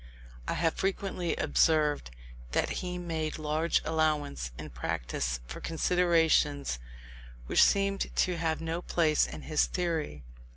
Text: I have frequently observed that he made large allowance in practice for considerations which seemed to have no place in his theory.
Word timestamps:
I 0.47 0.55
have 0.55 0.73
frequently 0.73 1.35
observed 1.35 2.09
that 2.53 2.69
he 2.81 2.97
made 2.97 3.37
large 3.37 3.83
allowance 3.85 4.49
in 4.57 4.71
practice 4.71 5.39
for 5.45 5.61
considerations 5.61 6.79
which 7.45 7.61
seemed 7.61 8.07
to 8.15 8.35
have 8.37 8.61
no 8.61 8.81
place 8.81 9.27
in 9.27 9.43
his 9.43 9.67
theory. 9.67 10.23